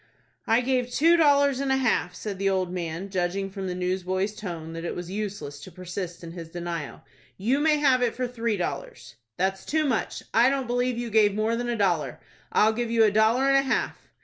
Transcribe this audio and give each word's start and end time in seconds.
"I 0.47 0.61
gave 0.61 0.89
two 0.89 1.15
dollars 1.15 1.59
and 1.59 1.71
a 1.71 1.77
half," 1.77 2.15
said 2.15 2.39
the 2.39 2.49
old 2.49 2.73
man, 2.73 3.11
judging 3.11 3.51
from 3.51 3.67
the 3.67 3.75
newsboy's 3.75 4.33
tone 4.35 4.73
that 4.73 4.83
it 4.83 4.95
was 4.95 5.11
useless 5.11 5.59
to 5.61 5.71
persist 5.71 6.23
in 6.23 6.31
his 6.31 6.49
denial. 6.49 7.03
"You 7.37 7.59
may 7.59 7.77
have 7.77 8.01
it 8.01 8.15
for 8.15 8.27
three 8.27 8.57
dollars." 8.57 9.13
"That's 9.37 9.63
too 9.63 9.85
much. 9.85 10.23
I 10.33 10.49
don't 10.49 10.65
believe 10.65 10.97
you 10.97 11.11
gave 11.11 11.35
more 11.35 11.55
than 11.55 11.69
a 11.69 11.77
dollar. 11.77 12.19
I'll 12.51 12.73
give 12.73 12.89
you 12.89 13.03
a 13.03 13.11
dollar 13.11 13.47
and 13.47 13.57
a 13.57 13.61
half." 13.61 14.09